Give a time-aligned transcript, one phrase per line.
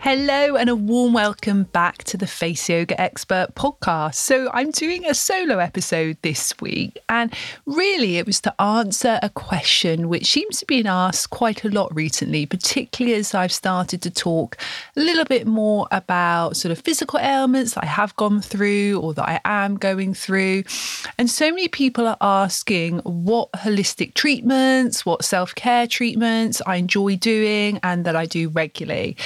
[0.00, 4.14] Hello, and a warm welcome back to the Face Yoga Expert podcast.
[4.14, 7.34] So, I'm doing a solo episode this week, and
[7.66, 11.92] really it was to answer a question which seems to be asked quite a lot
[11.96, 14.56] recently, particularly as I've started to talk
[14.96, 19.28] a little bit more about sort of physical ailments I have gone through or that
[19.28, 20.62] I am going through.
[21.18, 27.16] And so many people are asking what holistic treatments, what self care treatments I enjoy
[27.16, 29.16] doing and that I do regularly.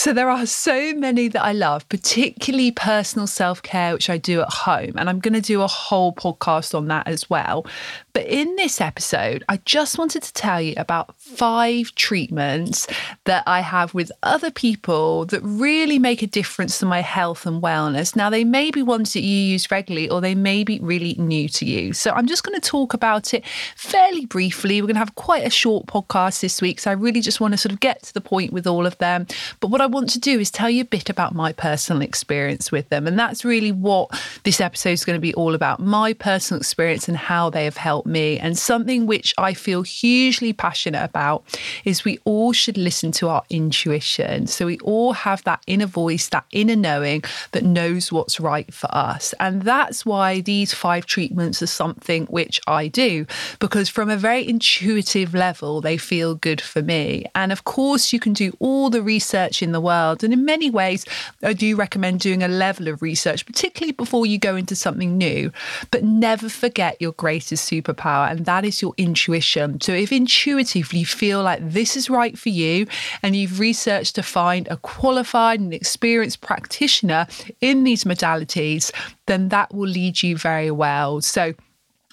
[0.00, 4.40] So there are so many that I love, particularly personal self care, which I do
[4.40, 4.94] at home.
[4.96, 7.66] And I'm going to do a whole podcast on that as well.
[8.14, 12.86] But in this episode, I just wanted to tell you about five treatments
[13.26, 17.62] that I have with other people that really make a difference to my health and
[17.62, 18.16] wellness.
[18.16, 21.46] Now, they may be ones that you use regularly or they may be really new
[21.50, 21.92] to you.
[21.92, 23.44] So I'm just going to talk about it
[23.76, 24.80] fairly briefly.
[24.80, 26.80] We're going to have quite a short podcast this week.
[26.80, 28.96] So I really just want to sort of get to the point with all of
[28.96, 29.26] them.
[29.60, 32.72] But what I want to do is tell you a bit about my personal experience
[32.72, 33.06] with them.
[33.06, 34.10] And that's really what
[34.44, 37.76] this episode is going to be all about my personal experience and how they have
[37.76, 38.38] helped me.
[38.38, 41.44] And something which I feel hugely passionate about
[41.84, 44.46] is we all should listen to our intuition.
[44.46, 48.88] So we all have that inner voice, that inner knowing that knows what's right for
[48.94, 49.34] us.
[49.40, 53.26] And that's why these five treatments are something which I do,
[53.58, 57.26] because from a very intuitive level, they feel good for me.
[57.34, 60.22] And of course, you can do all the research in the world.
[60.22, 61.04] And in many ways,
[61.42, 65.52] I do recommend doing a level of research, particularly before you go into something new.
[65.90, 69.80] But never forget your greatest superpower, and that is your intuition.
[69.80, 72.86] So, if intuitively you feel like this is right for you
[73.22, 77.26] and you've researched to find a qualified and experienced practitioner
[77.60, 78.92] in these modalities,
[79.26, 81.20] then that will lead you very well.
[81.20, 81.54] So,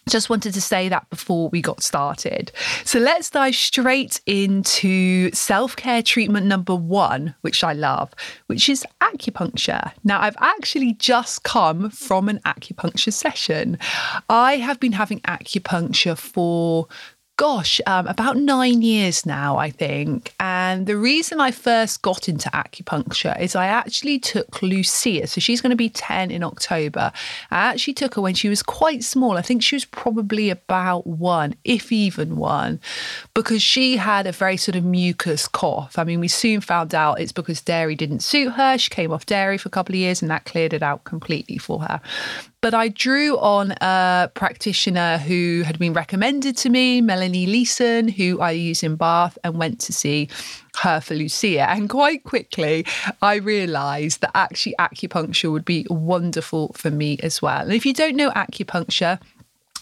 [0.08, 2.52] just wanted to say that before we got started.
[2.86, 8.14] So let's dive straight into self care treatment number one, which I love,
[8.48, 9.92] which is acupuncture.
[10.04, 13.78] Now, I've actually just come from an acupuncture session.
[14.30, 16.88] I have been having acupuncture for
[17.38, 20.34] gosh, um, about nine years now, I think.
[20.40, 25.28] And the reason I first got into acupuncture is I actually took Lucia.
[25.28, 27.12] So she's going to be 10 in October.
[27.52, 29.38] I actually took her when she was quite small.
[29.38, 32.82] I think she was probably about one, if even one,
[33.36, 36.00] because she had a very sort of mucus cough.
[36.00, 38.80] I mean, we soon found out it's because dairy didn't suit her.
[38.80, 41.60] She came off dairy for a couple of years and that cleared it out completely
[41.60, 42.02] for her.
[42.62, 48.42] But I drew on a practitioner who had been recommended to me, Melanie Leeson, who
[48.42, 50.28] I use in Bath, and went to see
[50.82, 51.70] her for Lucia.
[51.70, 52.86] And quite quickly,
[53.22, 57.62] I realised that actually acupuncture would be wonderful for me as well.
[57.62, 59.20] And if you don't know acupuncture,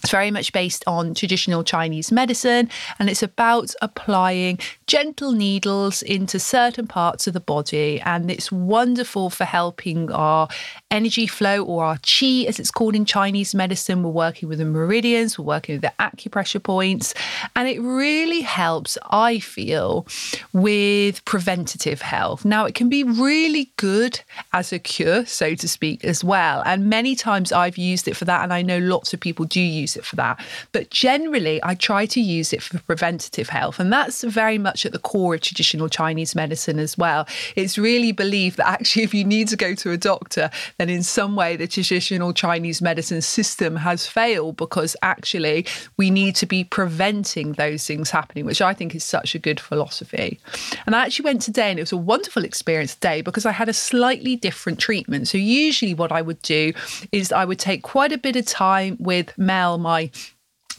[0.01, 2.69] it's very much based on traditional Chinese medicine
[2.99, 7.99] and it's about applying gentle needles into certain parts of the body.
[8.01, 10.47] And it's wonderful for helping our
[10.91, 14.03] energy flow or our qi, as it's called in Chinese medicine.
[14.03, 17.13] We're working with the meridians, we're working with the acupressure points.
[17.55, 20.07] And it really helps, I feel,
[20.53, 22.45] with preventative health.
[22.45, 24.19] Now, it can be really good
[24.53, 26.63] as a cure, so to speak, as well.
[26.65, 28.43] And many times I've used it for that.
[28.43, 30.39] And I know lots of people do use it for that.
[30.71, 33.77] But generally, I try to use it for preventative health.
[33.79, 37.27] And that's very much at the core of traditional Chinese medicine as well.
[37.57, 41.03] It's really believed that actually, if you need to go to a doctor, then in
[41.03, 45.65] some way the traditional Chinese medicine system has failed because actually
[45.97, 49.59] we need to be preventing those things happening, which I think is such a good
[49.59, 50.39] philosophy.
[50.85, 53.67] And I actually went today and it was a wonderful experience today because I had
[53.67, 55.27] a slightly different treatment.
[55.27, 56.73] So usually what I would do
[57.11, 60.11] is I would take quite a bit of time with Mel, my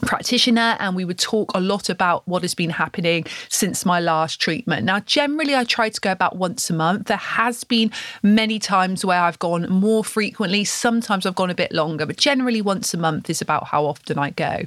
[0.01, 4.39] practitioner and we would talk a lot about what has been happening since my last
[4.39, 4.85] treatment.
[4.85, 7.07] Now generally I try to go about once a month.
[7.07, 7.91] There has been
[8.21, 12.61] many times where I've gone more frequently, sometimes I've gone a bit longer, but generally
[12.61, 14.63] once a month is about how often I go.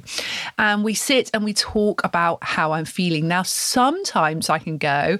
[0.57, 3.27] And we sit and we talk about how I'm feeling.
[3.27, 5.19] Now sometimes I can go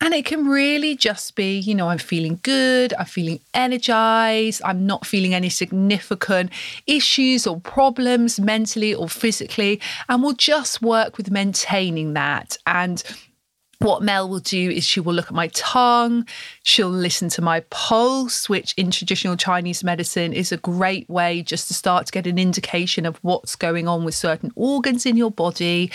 [0.00, 4.86] and it can really just be, you know, I'm feeling good, I'm feeling energized, I'm
[4.86, 6.50] not feeling any significant
[6.86, 9.80] issues or problems mentally or physically.
[10.08, 12.58] And we'll just work with maintaining that.
[12.66, 13.02] And
[13.78, 16.26] what Mel will do is she will look at my tongue,
[16.62, 21.68] she'll listen to my pulse, which in traditional Chinese medicine is a great way just
[21.68, 25.30] to start to get an indication of what's going on with certain organs in your
[25.30, 25.90] body.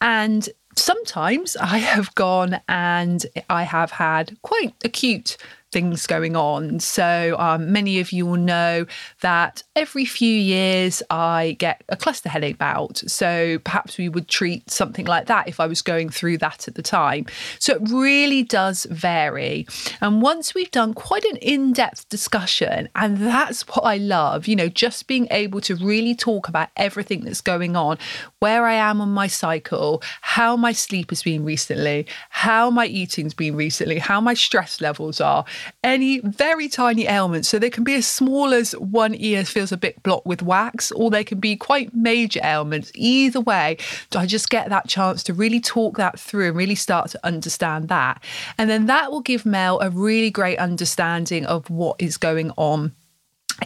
[0.00, 5.36] And sometimes I have gone and I have had quite acute
[5.74, 6.78] things going on.
[6.78, 8.86] So, um, many of you will know
[9.22, 13.02] that every few years I get a cluster headache bout.
[13.08, 16.76] So, perhaps we would treat something like that if I was going through that at
[16.76, 17.26] the time.
[17.58, 19.66] So, it really does vary.
[20.00, 24.54] And once we've done quite an in depth discussion, and that's what I love, you
[24.54, 27.98] know, just being able to really talk about everything that's going on,
[28.44, 33.32] where I am on my cycle, how my sleep has been recently, how my eating's
[33.32, 35.46] been recently, how my stress levels are,
[35.82, 37.48] any very tiny ailments.
[37.48, 40.92] So they can be as small as one ear feels a bit blocked with wax,
[40.92, 42.92] or they can be quite major ailments.
[42.94, 43.78] Either way,
[44.14, 47.88] I just get that chance to really talk that through and really start to understand
[47.88, 48.22] that.
[48.58, 52.92] And then that will give Mel a really great understanding of what is going on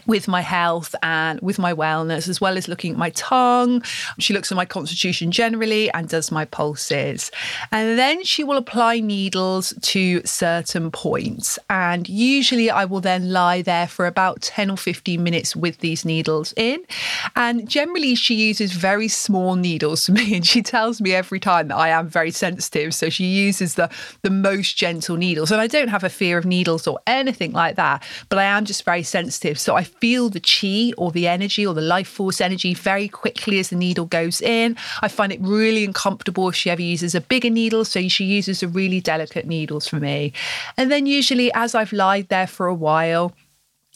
[0.06, 3.82] with my health and with my wellness, as well as looking at my tongue.
[4.18, 7.30] She looks at my constitution generally and does my pulses.
[7.72, 11.58] And then she will apply needles to certain points.
[11.70, 16.04] And usually I will then lie there for about 10 or 15 minutes with these
[16.04, 16.84] needles in.
[17.36, 20.36] And generally she uses very small needles for me.
[20.36, 22.94] And she tells me every time that I am very sensitive.
[22.94, 23.90] So she uses the,
[24.22, 25.50] the most gentle needles.
[25.50, 28.64] And I don't have a fear of needles or anything like that, but I am
[28.64, 29.58] just very sensitive.
[29.58, 33.60] So I feel the chi or the energy or the life force energy very quickly
[33.60, 34.76] as the needle goes in.
[35.02, 37.84] I find it really uncomfortable if she ever uses a bigger needle.
[37.84, 40.32] So she uses the really delicate needles for me.
[40.76, 43.32] And then usually, as I've lied there for a while,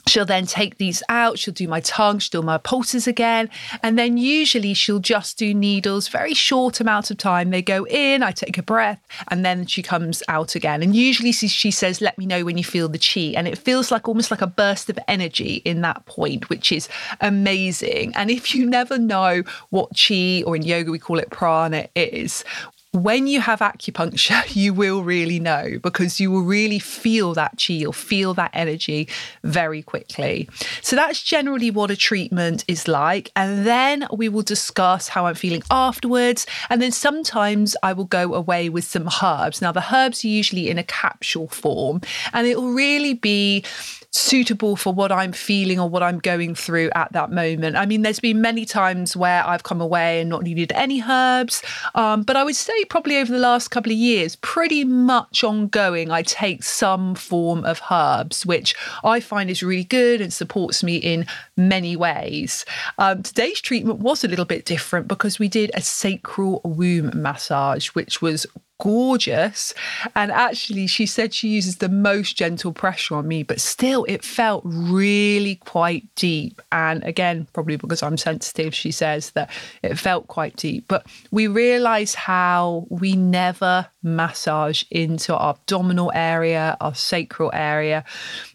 [0.07, 1.39] She'll then take these out.
[1.39, 3.49] She'll do my tongue, she'll do my pulses again.
[3.83, 7.51] And then usually she'll just do needles, very short amount of time.
[7.51, 10.83] They go in, I take a breath, and then she comes out again.
[10.83, 13.33] And usually she says, Let me know when you feel the chi.
[13.37, 16.89] And it feels like almost like a burst of energy in that point, which is
[17.21, 18.13] amazing.
[18.17, 22.45] And if you never know what chi, or in yoga we call it prana, is,
[22.93, 27.75] when you have acupuncture, you will really know because you will really feel that chi,
[27.75, 29.09] you'll feel that energy
[29.43, 30.49] very quickly.
[30.83, 33.31] So that's generally what a treatment is like.
[33.35, 36.47] And then we will discuss how I'm feeling afterwards.
[36.69, 39.63] And then sometimes I will go away with some herbs.
[39.63, 42.03] Now, the herbs are usually in a capsule form,
[42.33, 43.65] and it will really be
[44.13, 47.77] suitable for what I'm feeling or what I'm going through at that moment.
[47.77, 51.63] I mean, there's been many times where I've come away and not needed any herbs,
[51.95, 56.11] um, but I would say probably over the last couple of years, pretty much ongoing,
[56.11, 60.97] I take some form of herbs, which I find is really good and supports me
[60.97, 61.27] in
[61.57, 62.67] many ways.
[62.99, 67.89] Um, today's treatment was a little bit different because we did a sacral womb massage,
[67.89, 68.47] which was
[68.83, 69.73] gorgeous.
[70.17, 74.25] And actually, she said she uses the most gentle pressure on me, but still, it
[74.25, 76.61] felt really quite deep.
[76.73, 79.51] And again, probably because I'm sensitive, she says that
[79.85, 80.87] it felt quite deep.
[80.89, 88.05] But we realized how we never massage into our abdominal area, our sacral area.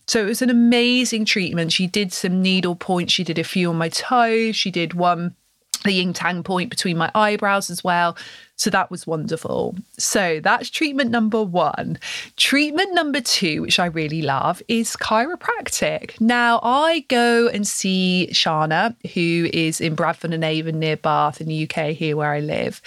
[0.08, 1.72] So it was an amazing treatment.
[1.72, 5.36] She did some needle points, she did a few on my toes, she did one
[5.84, 8.18] the yin tang point between my eyebrows as well.
[8.57, 9.75] So that was wonderful.
[10.00, 12.00] So that's treatment number one.
[12.38, 16.19] Treatment number two, which I really love, is chiropractic.
[16.19, 21.48] Now, I go and see Shaana, who is in Bradford on Avon near Bath in
[21.48, 22.81] the UK, here where I live.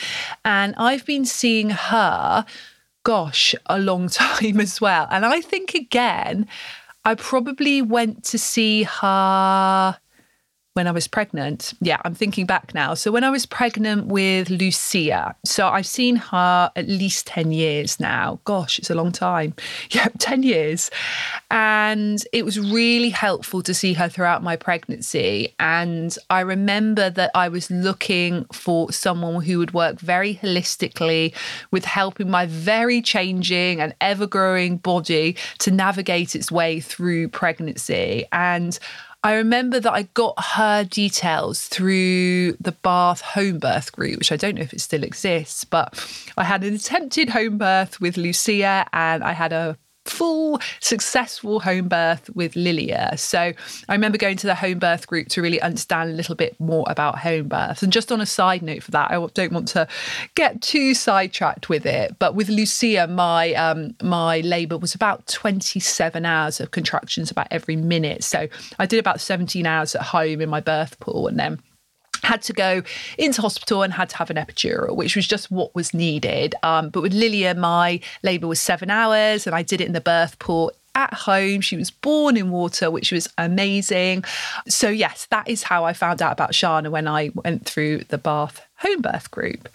[0.44, 2.44] And I've been seeing her,
[3.05, 5.06] gosh, a long time as well.
[5.08, 6.49] And I think, again,
[7.05, 9.99] I probably went to see her
[10.75, 11.75] when I was pregnant.
[11.81, 12.94] Yeah, I'm thinking back now.
[12.94, 17.99] So when I was pregnant with Lucia, so I've seen her at least 10 years
[17.99, 18.38] now.
[18.44, 19.55] Gosh, it's a long time.
[19.93, 20.91] Yeah, 10 years.
[21.50, 25.55] And it was really helpful to see her throughout my pregnancy.
[25.58, 31.34] And I remember that I was looking for someone who would work very holistically
[31.72, 38.27] with helping my very changing and ever growing body to navigate its way through pregnancy.
[38.31, 38.79] And
[39.22, 44.36] I remember that I got her details through the Bath home birth group, which I
[44.36, 45.94] don't know if it still exists, but
[46.39, 49.77] I had an attempted home birth with Lucia and I had a
[50.10, 53.12] full successful home birth with Lilia.
[53.17, 56.58] So I remember going to the home birth group to really understand a little bit
[56.60, 57.82] more about home birth.
[57.82, 59.86] And just on a side note for that, I don't want to
[60.34, 66.26] get too sidetracked with it, but with Lucia, my um, my labour was about 27
[66.26, 68.24] hours of contractions about every minute.
[68.24, 68.48] So
[68.79, 71.60] I did about 17 hours at home in my birth pool and then
[72.22, 72.82] had to go
[73.19, 76.55] into hospital and had to have an epidural, which was just what was needed.
[76.62, 80.00] Um, but with Lilia, my labour was seven hours, and I did it in the
[80.00, 81.60] birth pool at home.
[81.60, 84.24] She was born in water, which was amazing.
[84.69, 88.19] So, yes, that is how I found out about Shaana when I went through the
[88.19, 89.69] Bath home birth group.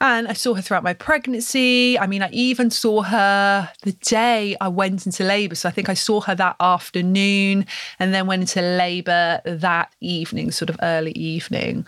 [0.00, 1.98] And I saw her throughout my pregnancy.
[1.98, 5.54] I mean, I even saw her the day I went into labor.
[5.54, 7.66] So I think I saw her that afternoon
[7.98, 11.86] and then went into labor that evening, sort of early evening.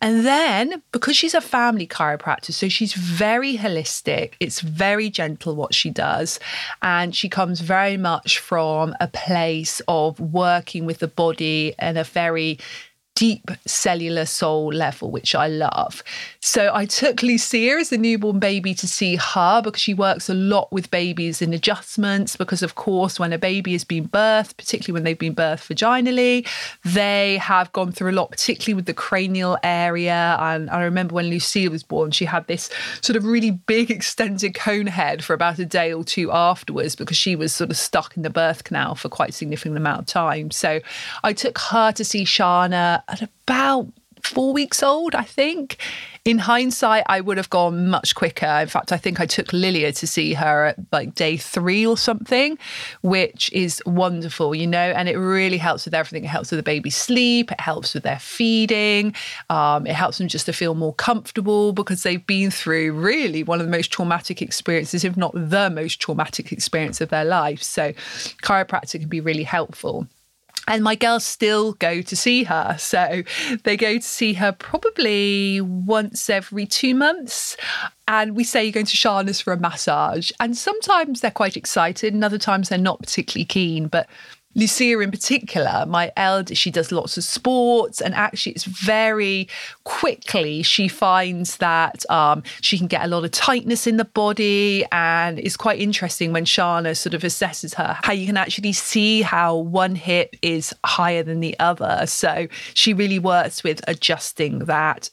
[0.00, 5.74] And then because she's a family chiropractor, so she's very holistic, it's very gentle what
[5.74, 6.38] she does.
[6.82, 12.04] And she comes very much from a place of working with the body and a
[12.04, 12.58] very
[13.16, 16.04] deep cellular soul level, which I love.
[16.40, 20.34] So I took Lucia as a newborn baby to see her because she works a
[20.34, 22.36] lot with babies in adjustments.
[22.36, 26.46] Because, of course, when a baby has been birthed, particularly when they've been birthed vaginally,
[26.84, 30.36] they have gone through a lot, particularly with the cranial area.
[30.38, 32.70] And I remember when Lucia was born, she had this
[33.00, 37.16] sort of really big extended cone head for about a day or two afterwards because
[37.16, 40.06] she was sort of stuck in the birth canal for quite a significant amount of
[40.06, 40.50] time.
[40.50, 40.80] So
[41.24, 43.92] I took her to see Shaana at about
[44.26, 45.78] four weeks old, I think.
[46.24, 48.46] In hindsight, I would have gone much quicker.
[48.46, 51.96] In fact, I think I took Lilia to see her at like day three or
[51.96, 52.58] something,
[53.02, 56.24] which is wonderful, you know, and it really helps with everything.
[56.24, 59.14] It helps with the baby's sleep, it helps with their feeding,
[59.50, 63.60] um, it helps them just to feel more comfortable because they've been through really one
[63.60, 67.62] of the most traumatic experiences, if not the most traumatic experience of their life.
[67.62, 67.92] So,
[68.42, 70.08] chiropractic can be really helpful.
[70.68, 72.76] And my girls still go to see her.
[72.78, 73.22] So
[73.64, 77.56] they go to see her probably once every two months.
[78.08, 80.30] And we say you're going to Shaana's for a massage.
[80.40, 83.88] And sometimes they're quite excited, and other times they're not particularly keen.
[83.88, 84.08] But
[84.56, 89.48] Lucia in particular, my elder, she does lots of sports, and actually, it's very
[89.84, 94.82] quickly she finds that um, she can get a lot of tightness in the body,
[94.92, 99.20] and it's quite interesting when Shaana sort of assesses her how you can actually see
[99.20, 102.04] how one hip is higher than the other.
[102.06, 105.10] So she really works with adjusting that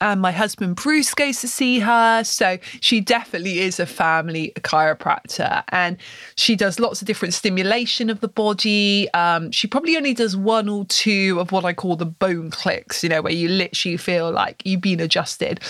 [0.00, 2.22] and my husband Bruce goes to see her.
[2.24, 5.96] So she definitely is a family chiropractor and
[6.36, 9.12] she does lots of different stimulation of the body.
[9.12, 13.02] Um, she probably only does one or two of what I call the bone clicks,
[13.02, 15.60] you know, where you literally feel like you've been adjusted.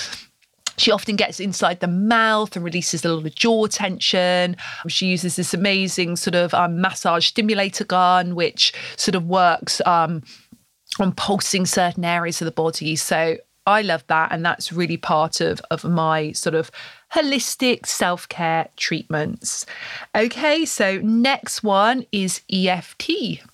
[0.76, 4.56] She often gets inside the mouth and releases a lot of jaw tension.
[4.86, 9.80] She uses this amazing sort of um, massage stimulator gun, which sort of works.
[9.86, 10.22] Um,
[11.00, 12.96] on pulsing certain areas of the body.
[12.96, 13.36] So
[13.68, 14.32] I love that.
[14.32, 16.70] And that's really part of, of my sort of
[17.12, 19.66] holistic self care treatments.
[20.16, 23.10] Okay, so next one is EFT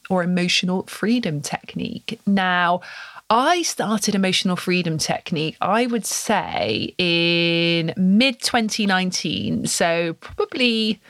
[0.09, 2.21] or emotional freedom technique.
[2.27, 2.81] Now,
[3.29, 9.67] I started emotional freedom technique, I would say, in mid 2019.
[9.67, 11.01] So, probably,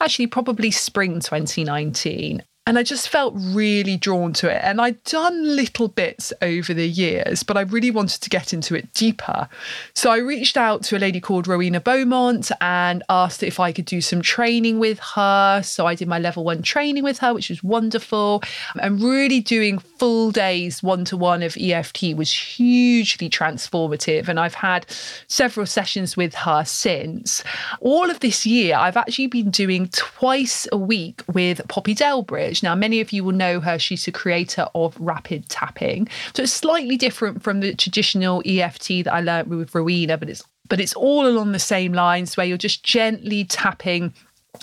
[0.00, 2.42] actually, probably spring 2019.
[2.70, 4.60] And I just felt really drawn to it.
[4.62, 8.76] And I'd done little bits over the years, but I really wanted to get into
[8.76, 9.48] it deeper.
[9.92, 13.86] So I reached out to a lady called Rowena Beaumont and asked if I could
[13.86, 15.62] do some training with her.
[15.64, 18.40] So I did my level one training with her, which was wonderful.
[18.80, 24.28] And really doing full days one to one of EFT was hugely transformative.
[24.28, 24.86] And I've had
[25.26, 27.42] several sessions with her since.
[27.80, 32.59] All of this year, I've actually been doing twice a week with Poppy Delbridge.
[32.62, 33.78] Now, many of you will know her.
[33.78, 36.08] She's the creator of rapid tapping.
[36.34, 40.44] So it's slightly different from the traditional EFT that I learned with Rowena, but it's
[40.68, 44.14] but it's all along the same lines where you're just gently tapping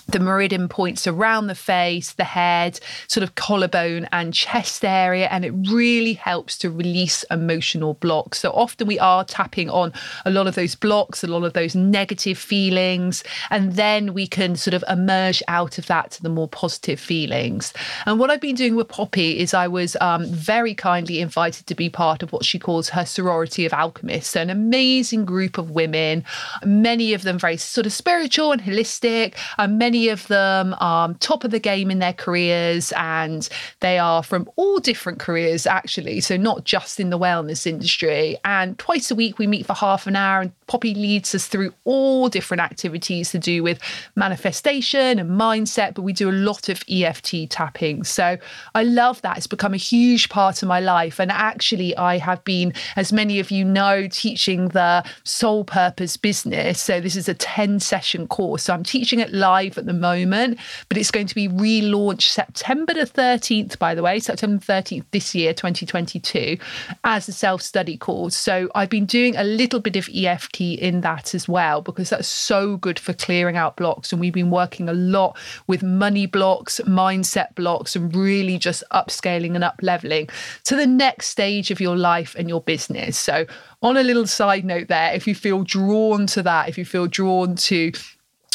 [0.08, 5.44] the meridian points around the face, the head, sort of collarbone and chest area, and
[5.44, 8.40] it really helps to release emotional blocks.
[8.40, 9.92] So often we are tapping on
[10.24, 14.56] a lot of those blocks, a lot of those negative feelings, and then we can
[14.56, 17.72] sort of emerge out of that to the more positive feelings.
[18.06, 21.74] And what I've been doing with Poppy is I was um, very kindly invited to
[21.74, 25.70] be part of what she calls her sorority of alchemists, so an amazing group of
[25.70, 26.24] women,
[26.64, 29.34] many of them very sort of spiritual and holistic.
[29.58, 33.48] Um, many of them are top of the game in their careers and
[33.80, 36.20] they are from all different careers, actually.
[36.20, 38.36] So, not just in the wellness industry.
[38.44, 41.72] And twice a week, we meet for half an hour and Poppy leads us through
[41.84, 43.80] all different activities to do with
[44.16, 48.04] manifestation and mindset, but we do a lot of EFT tapping.
[48.04, 48.36] So
[48.74, 49.38] I love that.
[49.38, 51.18] It's become a huge part of my life.
[51.18, 56.80] And actually, I have been, as many of you know, teaching the soul purpose business.
[56.80, 58.64] So this is a 10 session course.
[58.64, 60.58] So I'm teaching it live at the moment,
[60.88, 65.34] but it's going to be relaunched September the 13th, by the way, September 13th this
[65.34, 66.56] year, 2022,
[67.04, 68.36] as a self study course.
[68.36, 72.28] So I've been doing a little bit of EFT in that as well, because that's
[72.28, 74.12] so good for clearing out blocks.
[74.12, 79.54] And we've been working a lot with money blocks, mindset blocks, and really just upscaling
[79.54, 80.28] and up leveling
[80.64, 83.18] to the next stage of your life and your business.
[83.18, 83.46] So,
[83.82, 87.06] on a little side note, there, if you feel drawn to that, if you feel
[87.06, 87.92] drawn to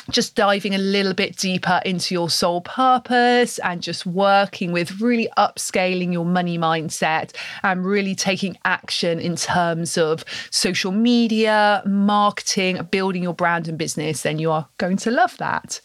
[0.09, 5.27] just diving a little bit deeper into your soul purpose and just working with really
[5.37, 13.23] upscaling your money mindset and really taking action in terms of social media, marketing, building
[13.23, 15.79] your brand and business, then you are going to love that.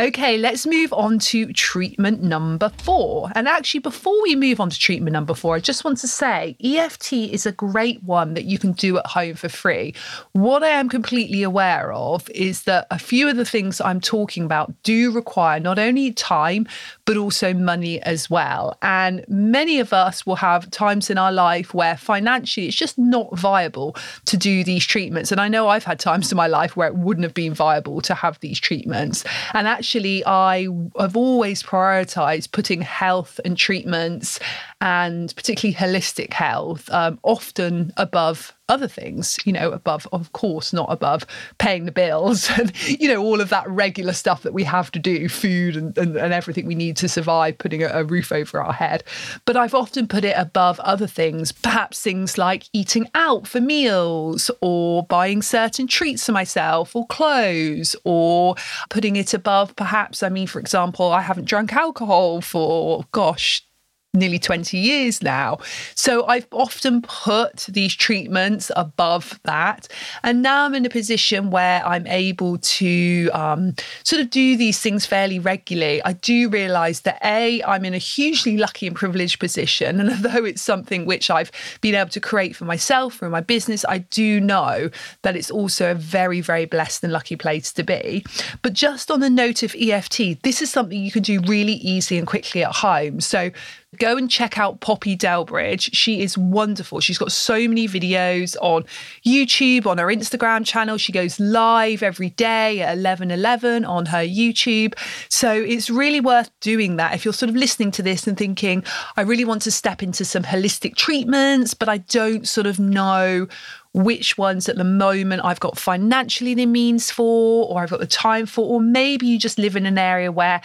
[0.00, 3.30] Okay, let's move on to treatment number four.
[3.34, 6.56] And actually, before we move on to treatment number four, I just want to say
[6.62, 9.94] EFT is a great one that you can do at home for free.
[10.32, 14.42] What I am completely aware of is that a few of the things I'm talking
[14.44, 16.66] about do require not only time,
[17.04, 18.76] but also money as well.
[18.82, 23.38] And many of us will have times in our life where financially it's just not
[23.38, 23.94] viable
[24.24, 25.30] to do these treatments.
[25.30, 28.00] And I know I've had times in my life where it wouldn't have been viable
[28.00, 29.22] to have these treatments.
[29.52, 30.66] And actually, I
[30.98, 34.40] have always prioritized putting health and treatments
[34.84, 40.92] and particularly holistic health, um, often above other things, you know, above, of course, not
[40.92, 41.24] above
[41.56, 44.98] paying the bills and, you know, all of that regular stuff that we have to
[44.98, 48.60] do, food and, and, and everything we need to survive, putting a, a roof over
[48.60, 49.02] our head.
[49.46, 54.50] But I've often put it above other things, perhaps things like eating out for meals
[54.60, 58.54] or buying certain treats for myself or clothes or
[58.90, 63.66] putting it above, perhaps, I mean, for example, I haven't drunk alcohol for, gosh,
[64.14, 65.58] nearly 20 years now.
[65.94, 69.88] So I've often put these treatments above that.
[70.22, 74.78] And now I'm in a position where I'm able to um, sort of do these
[74.78, 76.02] things fairly regularly.
[76.04, 80.00] I do realize that A, I'm in a hugely lucky and privileged position.
[80.00, 83.84] And although it's something which I've been able to create for myself, for my business,
[83.88, 84.90] I do know
[85.22, 88.24] that it's also a very, very blessed and lucky place to be.
[88.62, 92.16] But just on the note of EFT, this is something you can do really easy
[92.16, 93.20] and quickly at home.
[93.20, 93.50] So
[93.98, 95.90] Go and check out Poppy Delbridge.
[95.92, 97.00] She is wonderful.
[97.00, 98.84] She's got so many videos on
[99.24, 100.98] YouTube, on her Instagram channel.
[100.98, 104.94] She goes live every day at 11 11 on her YouTube.
[105.28, 107.14] So it's really worth doing that.
[107.14, 108.84] If you're sort of listening to this and thinking,
[109.16, 113.48] I really want to step into some holistic treatments, but I don't sort of know
[113.94, 118.06] which ones at the moment I've got financially the means for, or I've got the
[118.06, 120.60] time for, or maybe you just live in an area where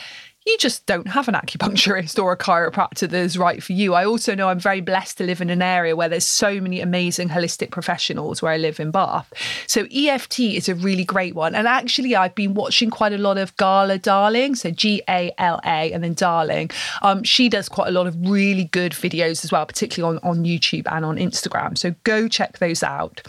[0.49, 3.93] you just don't have an acupuncturist or a chiropractor that is right for you.
[3.93, 6.81] I also know I'm very blessed to live in an area where there's so many
[6.81, 9.31] amazing holistic professionals where I live in Bath.
[9.67, 11.53] So EFT is a really great one.
[11.53, 15.59] And actually, I've been watching quite a lot of Gala Darling, so G A L
[15.63, 16.71] A and then Darling.
[17.01, 20.43] Um, she does quite a lot of really good videos as well, particularly on, on
[20.43, 21.77] YouTube and on Instagram.
[21.77, 23.21] So go check those out.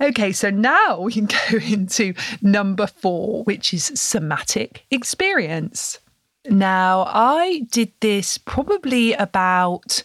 [0.00, 5.98] Okay, so now we can go into number four, which is somatic experience.
[6.48, 10.02] Now, I did this probably about,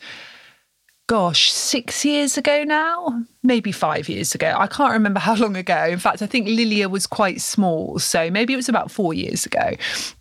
[1.08, 4.56] gosh, six years ago now, maybe five years ago.
[4.58, 5.86] I can't remember how long ago.
[5.86, 8.00] In fact, I think Lilia was quite small.
[8.00, 9.74] So maybe it was about four years ago.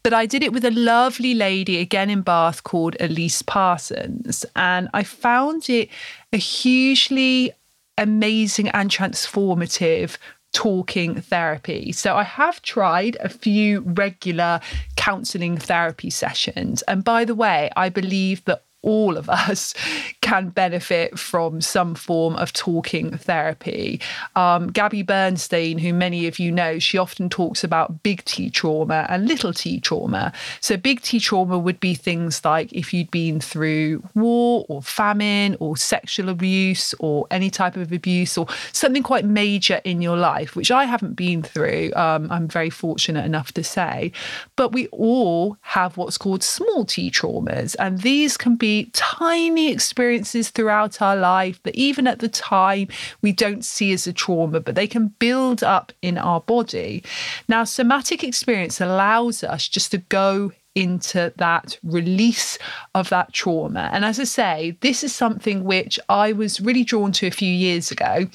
[0.02, 4.44] But I did it with a lovely lady, again in Bath, called Elise Parsons.
[4.56, 5.88] And I found it
[6.32, 7.52] a hugely
[7.96, 10.18] amazing and transformative
[10.52, 11.92] talking therapy.
[11.92, 14.60] So I have tried a few regular
[15.08, 16.82] counseling therapy sessions.
[16.82, 19.74] And by the way, I believe that all of us
[20.20, 24.00] can benefit from some form of talking therapy.
[24.36, 29.06] Um, Gabby Bernstein, who many of you know, she often talks about big T trauma
[29.08, 30.32] and little t trauma.
[30.60, 35.56] So, big T trauma would be things like if you'd been through war or famine
[35.60, 40.54] or sexual abuse or any type of abuse or something quite major in your life,
[40.54, 41.92] which I haven't been through.
[41.96, 44.12] Um, I'm very fortunate enough to say.
[44.56, 50.50] But we all have what's called small t traumas, and these can be tiny experiences
[50.50, 52.88] throughout our life that even at the time
[53.22, 57.02] we don't see as a trauma, but they can build up in our body.
[57.48, 62.58] Now, somatic experience allows us just to go into that release
[62.94, 63.90] of that trauma.
[63.92, 67.52] And as I say, this is something which I was really drawn to a few
[67.52, 68.28] years ago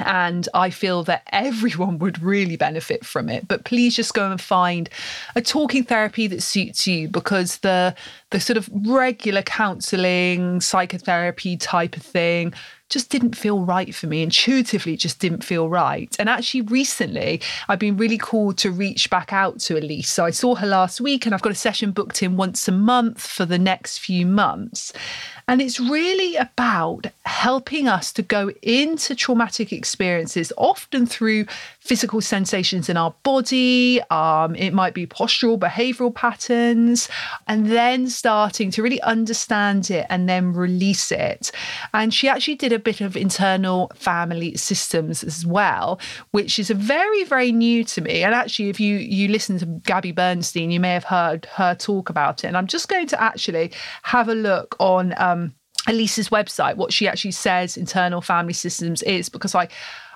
[0.00, 3.46] and I feel that everyone would really benefit from it.
[3.46, 4.88] But please just go and find
[5.36, 7.94] a talking therapy that suits you because the
[8.30, 12.52] the sort of regular counselling, psychotherapy type of thing
[12.94, 14.22] just didn't feel right for me.
[14.22, 16.14] Intuitively, just didn't feel right.
[16.20, 20.08] And actually, recently, I've been really called to reach back out to Elise.
[20.08, 22.72] So I saw her last week, and I've got a session booked in once a
[22.72, 24.92] month for the next few months.
[25.48, 31.46] And it's really about helping us to go into traumatic experiences, often through
[31.84, 34.00] physical sensations in our body.
[34.10, 37.10] Um, it might be postural, behavioral patterns,
[37.46, 41.52] and then starting to really understand it and then release it.
[41.92, 46.74] And she actually did a bit of internal family systems as well, which is a
[46.74, 48.22] very, very new to me.
[48.22, 52.08] And actually, if you you listen to Gabby Bernstein, you may have heard her talk
[52.08, 52.46] about it.
[52.46, 55.14] And I'm just going to actually have a look on.
[55.18, 55.54] Um,
[55.86, 59.68] Elise's website, what she actually says internal family systems is, because I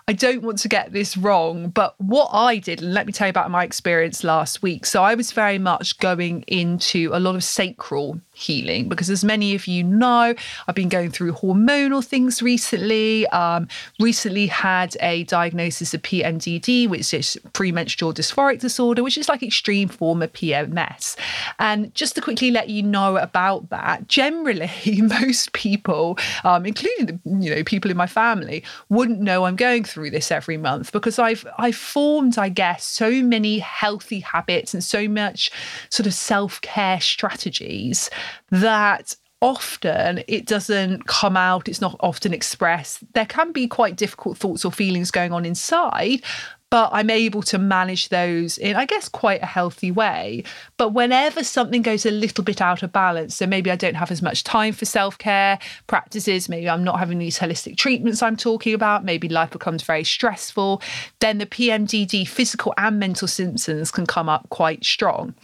[0.09, 3.27] I don't want to get this wrong, but what I did, and let me tell
[3.27, 4.87] you about my experience last week.
[4.87, 9.55] So I was very much going into a lot of sacral healing because, as many
[9.55, 10.35] of you know,
[10.67, 13.27] I've been going through hormonal things recently.
[13.29, 13.69] Um,
[14.01, 19.89] recently had a diagnosis of PMDD, which is premenstrual dysphoric disorder, which is like extreme
[19.89, 21.17] form of PMS.
[21.59, 24.71] And just to quickly let you know about that, generally
[25.03, 29.85] most people, um, including the, you know people in my family, wouldn't know I'm going
[29.85, 34.85] through this every month because I've I've formed, I guess, so many healthy habits and
[34.85, 35.51] so much
[35.91, 38.11] sort of self care strategies
[38.51, 43.03] that often it doesn't come out, it's not often expressed.
[43.15, 46.23] There can be quite difficult thoughts or feelings going on inside,
[46.71, 50.45] but I'm able to manage those in, I guess, quite a healthy way.
[50.77, 54.11] But whenever something goes a little bit out of balance, so maybe I don't have
[54.11, 58.37] as much time for self care practices, maybe I'm not having these holistic treatments I'm
[58.37, 60.83] talking about, maybe life becomes very stressful,
[61.21, 65.35] then the PMDD physical and mental symptoms can come up quite strong.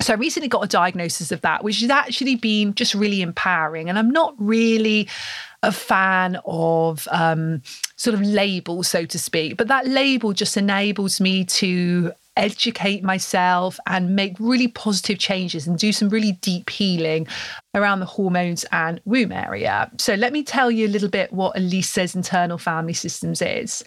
[0.00, 3.88] So I recently got a diagnosis of that, which has actually been just really empowering.
[3.88, 5.08] And I'm not really
[5.62, 7.62] a fan of um,
[7.96, 13.78] sort of labels, so to speak, but that label just enables me to educate myself
[13.86, 17.26] and make really positive changes and do some really deep healing
[17.74, 19.90] around the hormones and womb area.
[19.98, 23.84] So let me tell you a little bit what Elise says internal family systems is.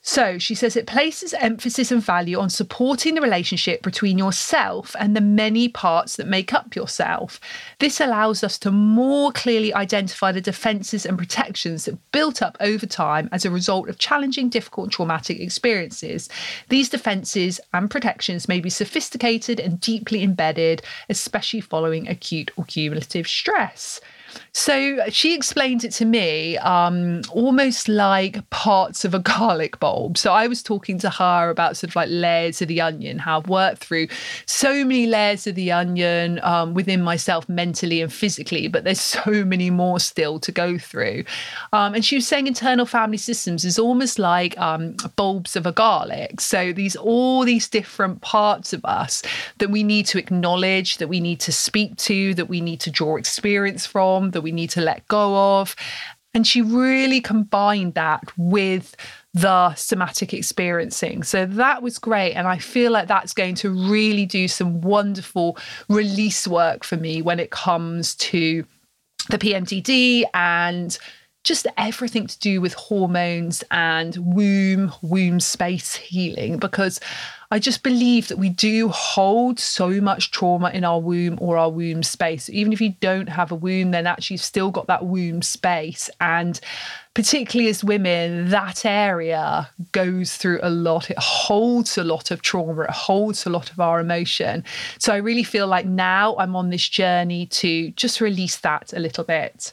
[0.00, 5.14] So she says it places emphasis and value on supporting the relationship between yourself and
[5.14, 7.38] the many parts that make up yourself.
[7.78, 12.86] This allows us to more clearly identify the defenses and protections that built up over
[12.86, 16.30] time as a result of challenging, difficult, traumatic experiences.
[16.70, 23.28] These defenses and protections may be sophisticated and deeply embedded, especially following acute or cumulative
[23.28, 24.00] stress.
[24.52, 30.18] So she explained it to me um, almost like parts of a garlic bulb.
[30.18, 33.38] So I was talking to her about sort of like layers of the onion, how
[33.38, 34.08] I've worked through
[34.46, 39.44] so many layers of the onion um, within myself mentally and physically, but there's so
[39.44, 41.24] many more still to go through.
[41.72, 45.72] Um, and she was saying internal family systems is almost like um, bulbs of a
[45.72, 46.40] garlic.
[46.40, 49.22] So these all these different parts of us
[49.58, 52.90] that we need to acknowledge, that we need to speak to, that we need to
[52.90, 55.74] draw experience from that we need to let go of.
[56.34, 58.94] And she really combined that with
[59.32, 61.22] the somatic experiencing.
[61.22, 62.34] So that was great.
[62.34, 65.56] And I feel like that's going to really do some wonderful
[65.88, 68.64] release work for me when it comes to
[69.30, 70.98] the PMDD and
[71.44, 77.00] just everything to do with hormones and womb, womb space healing, because
[77.50, 81.70] I just believe that we do hold so much trauma in our womb or our
[81.70, 82.50] womb space.
[82.50, 86.10] Even if you don't have a womb, then actually you've still got that womb space.
[86.20, 86.60] And
[87.14, 91.10] particularly as women, that area goes through a lot.
[91.10, 94.62] It holds a lot of trauma, it holds a lot of our emotion.
[94.98, 98.98] So I really feel like now I'm on this journey to just release that a
[98.98, 99.72] little bit.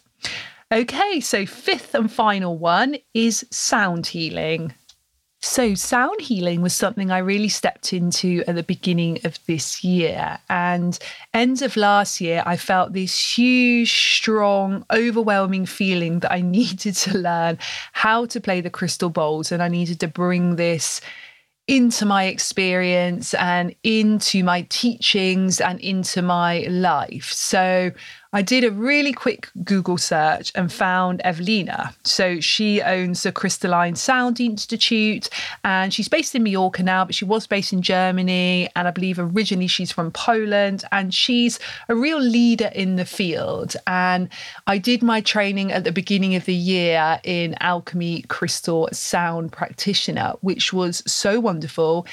[0.72, 4.74] Okay, so fifth and final one is sound healing.
[5.46, 10.40] So, sound healing was something I really stepped into at the beginning of this year.
[10.50, 10.98] And
[11.36, 17.18] end of last year, I felt this huge, strong, overwhelming feeling that I needed to
[17.20, 17.60] learn
[17.94, 21.00] how to play the crystal bowls and I needed to bring this
[21.68, 27.32] into my experience and into my teachings and into my life.
[27.32, 27.92] So
[28.36, 31.96] I did a really quick Google search and found Ewelina.
[32.04, 35.30] So she owns the Crystalline Sound Institute
[35.64, 38.68] and she's based in Mallorca now, but she was based in Germany.
[38.76, 43.78] And I believe originally she's from Poland and she's a real leader in the field.
[43.88, 44.28] And
[44.68, 50.34] I did my training at the beginning of the year in Alchemy Crystal Sound Practitioner,
[50.42, 52.06] which was so wonderful.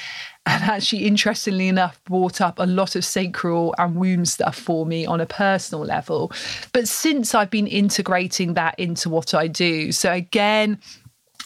[0.45, 5.05] And actually, interestingly enough, brought up a lot of sacral and womb stuff for me
[5.05, 6.31] on a personal level.
[6.73, 10.79] But since I've been integrating that into what I do, so again,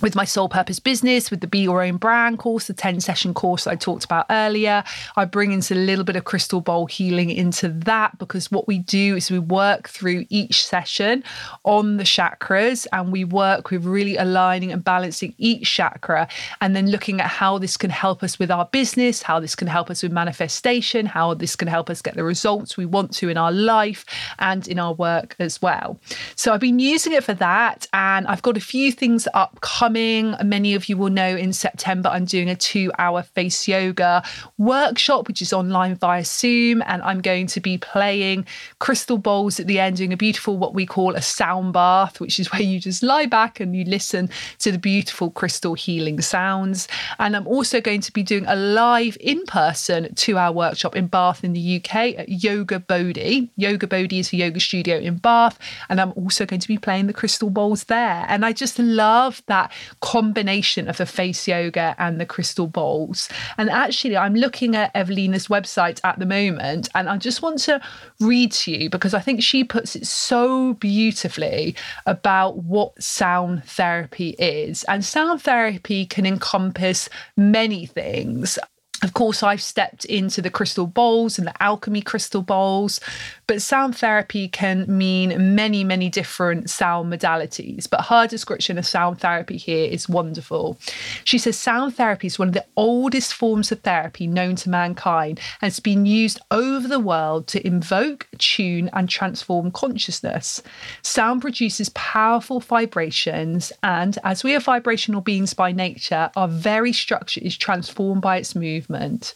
[0.02, 3.34] with my soul purpose business, with the Be Your Own Brand course, the 10 session
[3.34, 4.84] course I talked about earlier.
[5.16, 8.78] I bring into a little bit of crystal bowl healing into that because what we
[8.78, 11.24] do is we work through each session
[11.64, 16.28] on the chakras and we work with really aligning and balancing each chakra
[16.62, 19.68] and then looking at how this can help us with our business, how this can
[19.68, 23.30] help us with manifestation, how this can help us get the results we want to
[23.30, 24.06] in our life
[24.40, 26.00] and in our work as well.
[26.36, 30.36] So I've been using it for that and I've got a few things up coming.
[30.44, 34.22] Many of you will know in September, I'm doing a two hour face yoga
[34.58, 36.84] workshop, which is online via Zoom.
[36.88, 38.46] And I'm going to be playing
[38.80, 42.38] crystal bowls at the end, doing a beautiful, what we call a sound bath, which
[42.38, 46.90] is where you just lie back and you listen to the beautiful crystal healing sounds.
[47.18, 51.08] And I'm also going to be doing a live in person two hour workshop in
[51.08, 53.50] Bath in the UK at Yoga Bodhi.
[53.56, 55.58] Yoga Bodhi is a yoga studio in Bath.
[55.88, 58.26] And I'm also going to be playing the crystal bowls there.
[58.28, 59.72] And I just love that
[60.02, 63.30] combination of the face yoga and the crystal bowls.
[63.58, 67.82] And actually, I'm looking at Ewelina's website at the moment, and I just want to
[68.20, 74.30] read to you because I think she puts it so beautifully about what sound therapy
[74.40, 74.84] is.
[74.86, 78.60] And sound therapy can encompass many things
[79.04, 83.00] of course, I've stepped into the crystal bowls and the alchemy crystal bowls,
[83.48, 87.90] but sound therapy can mean many, many different sound modalities.
[87.90, 90.78] But her description of sound therapy here is wonderful.
[91.24, 95.40] She says sound therapy is one of the oldest forms of therapy known to mankind
[95.62, 100.62] and it's been used over the world to invoke, tune, and transform consciousness.
[101.02, 107.42] Sound produces powerful vibrations, and as we are vibrational beings by nature, our very structure
[107.42, 109.34] is transformed by its movement.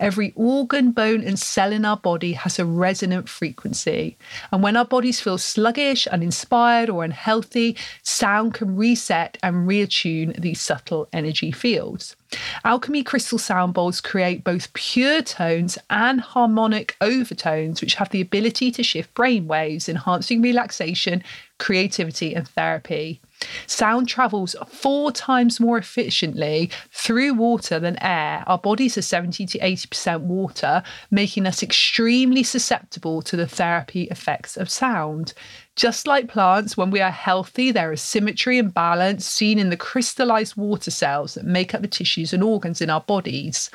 [0.00, 4.16] Every organ, bone, and cell in our body has a resonant frequency.
[4.52, 10.60] And when our bodies feel sluggish, uninspired, or unhealthy, sound can reset and reattune these
[10.60, 12.16] subtle energy fields.
[12.64, 18.70] Alchemy crystal sound bowls create both pure tones and harmonic overtones, which have the ability
[18.72, 21.22] to shift brain waves, enhancing relaxation,
[21.58, 23.20] creativity, and therapy.
[23.66, 28.42] Sound travels four times more efficiently through water than air.
[28.46, 34.56] Our bodies are 70 to 80% water, making us extremely susceptible to the therapy effects
[34.56, 35.34] of sound.
[35.76, 39.76] Just like plants, when we are healthy, there is symmetry and balance seen in the
[39.76, 43.70] crystallized water cells that make up the tissues and organs in our bodies.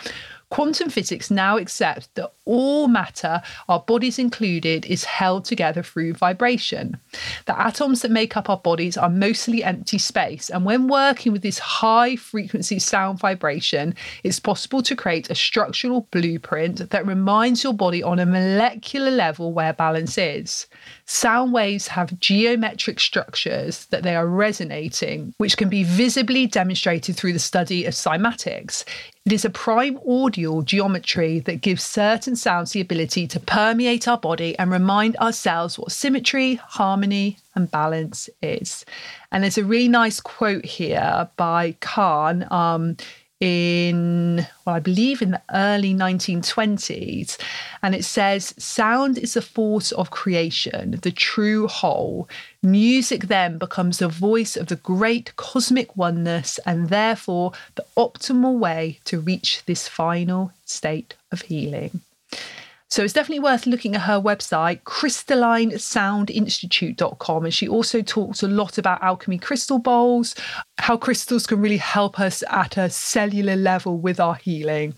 [0.49, 6.97] Quantum physics now accepts that all matter, our bodies included, is held together through vibration.
[7.45, 11.43] The atoms that make up our bodies are mostly empty space, and when working with
[11.43, 17.73] this high frequency sound vibration, it's possible to create a structural blueprint that reminds your
[17.73, 20.65] body on a molecular level where balance is.
[21.05, 27.33] Sound waves have geometric structures that they are resonating, which can be visibly demonstrated through
[27.33, 28.83] the study of cymatics.
[29.29, 34.57] It is a primordial geometry that gives certain sounds the ability to permeate our body
[34.57, 38.85] and remind ourselves what symmetry, harmony, and balance is.
[39.31, 42.47] And there's a really nice quote here by Khan.
[42.49, 42.97] Um,
[43.39, 47.37] in, well, I believe in the early 1920s.
[47.81, 52.27] And it says, Sound is the force of creation, the true whole.
[52.61, 58.99] Music then becomes the voice of the great cosmic oneness and therefore the optimal way
[59.05, 62.01] to reach this final state of healing.
[62.89, 67.45] So it's definitely worth looking at her website, crystallinesoundinstitute.com.
[67.45, 70.33] And she also talks a lot about alchemy crystal bowls,
[70.79, 74.95] how crystals can really help us at a cellular level with our healing.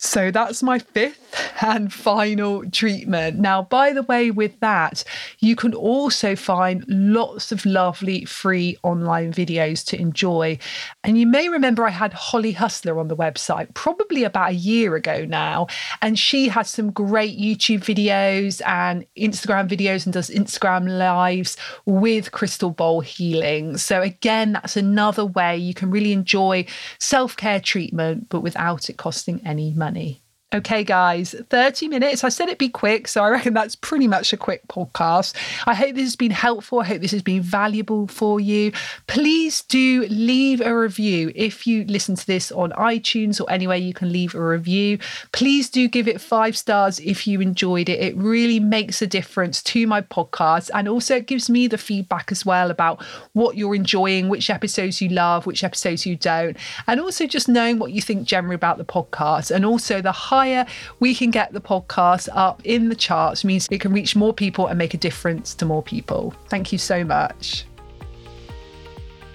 [0.00, 3.40] So that's my fifth and final treatment.
[3.40, 5.02] Now, by the way, with that,
[5.40, 10.58] you can also find lots of lovely free online videos to enjoy.
[11.02, 14.94] And you may remember I had Holly Husler on the website probably about a year
[14.94, 15.66] ago now.
[16.00, 21.56] And she has some great YouTube videos and Instagram videos and does Instagram lives
[21.86, 23.76] with crystal bowl healing.
[23.78, 26.66] So, again, that's another way you can really enjoy
[27.00, 30.22] self care treatment, but without it costing any money money.
[30.54, 32.24] Okay, guys, 30 minutes.
[32.24, 35.34] I said it'd be quick, so I reckon that's pretty much a quick podcast.
[35.66, 36.80] I hope this has been helpful.
[36.80, 38.72] I hope this has been valuable for you.
[39.08, 43.92] Please do leave a review if you listen to this on iTunes or anywhere you
[43.92, 44.98] can leave a review.
[45.32, 48.00] Please do give it five stars if you enjoyed it.
[48.00, 52.32] It really makes a difference to my podcast and also it gives me the feedback
[52.32, 53.02] as well about
[53.34, 56.56] what you're enjoying, which episodes you love, which episodes you don't,
[56.86, 60.64] and also just knowing what you think generally about the podcast and also the higher
[61.00, 64.68] we can get the podcast up in the charts means it can reach more people
[64.68, 66.32] and make a difference to more people.
[66.48, 67.64] Thank you so much.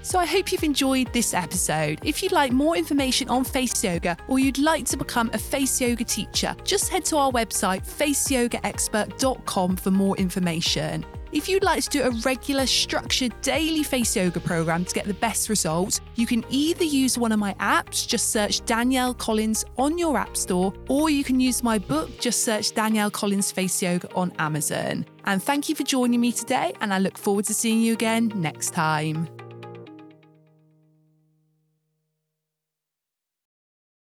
[0.02, 2.00] So I hope you've enjoyed this episode.
[2.04, 5.80] If you'd like more information on face yoga or you'd like to become a face
[5.80, 11.06] yoga teacher, just head to our website faceyogaexpert.com for more information.
[11.34, 15.16] If you'd like to do a regular, structured daily face yoga program to get the
[15.16, 19.98] best results, you can either use one of my apps, just search Danielle Collins on
[19.98, 24.14] your App Store, or you can use my book, just search Danielle Collins Face Yoga
[24.14, 25.08] on Amazon.
[25.26, 28.32] And thank you for joining me today, and I look forward to seeing you again
[28.36, 29.28] next time.